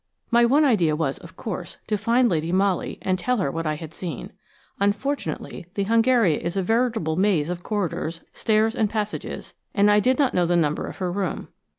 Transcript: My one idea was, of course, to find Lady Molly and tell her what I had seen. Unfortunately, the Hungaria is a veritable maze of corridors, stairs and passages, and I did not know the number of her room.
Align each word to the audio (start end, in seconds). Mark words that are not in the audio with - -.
My 0.31 0.45
one 0.45 0.65
idea 0.65 0.95
was, 0.95 1.19
of 1.19 1.37
course, 1.37 1.77
to 1.85 1.95
find 1.95 2.27
Lady 2.27 2.51
Molly 2.51 2.97
and 3.03 3.19
tell 3.19 3.37
her 3.37 3.51
what 3.51 3.67
I 3.67 3.75
had 3.75 3.93
seen. 3.93 4.31
Unfortunately, 4.79 5.67
the 5.75 5.83
Hungaria 5.83 6.39
is 6.39 6.57
a 6.57 6.63
veritable 6.63 7.15
maze 7.17 7.51
of 7.51 7.61
corridors, 7.61 8.21
stairs 8.33 8.75
and 8.75 8.89
passages, 8.89 9.53
and 9.75 9.91
I 9.91 9.99
did 9.99 10.17
not 10.17 10.33
know 10.33 10.47
the 10.47 10.55
number 10.55 10.87
of 10.87 10.97
her 10.97 11.11
room. 11.11 11.49